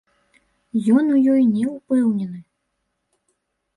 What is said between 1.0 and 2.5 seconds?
Ён у ёй не ўпэўнены.